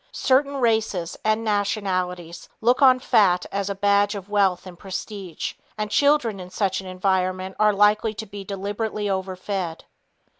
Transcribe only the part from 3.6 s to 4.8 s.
a badge of wealth and